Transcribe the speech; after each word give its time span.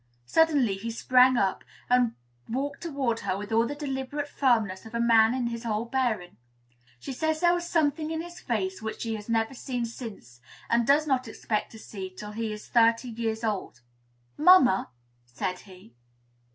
Suddenly 0.25 0.77
he 0.77 0.89
sprang 0.89 1.37
up, 1.37 1.63
and 1.87 2.15
walked 2.49 2.81
toward 2.81 3.19
her 3.19 3.37
with 3.37 3.51
all 3.51 3.67
the 3.67 3.75
deliberate 3.75 4.27
firmness 4.27 4.83
of 4.83 4.95
a 4.95 4.99
man 4.99 5.35
in 5.35 5.45
his 5.45 5.63
whole 5.63 5.85
bearing. 5.85 6.37
She 6.99 7.13
says 7.13 7.39
there 7.39 7.53
was 7.53 7.69
something 7.69 8.09
in 8.09 8.19
his 8.23 8.39
face 8.39 8.81
which 8.81 9.01
she 9.01 9.13
has 9.13 9.29
never 9.29 9.53
seen 9.53 9.85
since, 9.85 10.41
and 10.71 10.87
does 10.87 11.05
not 11.05 11.27
expect 11.27 11.71
to 11.73 11.77
see 11.77 12.09
till 12.09 12.31
he 12.31 12.51
is 12.51 12.67
thirty 12.67 13.09
years 13.09 13.43
old. 13.43 13.81
"Mamma!" 14.39 14.89
said 15.27 15.59
he. 15.59 15.93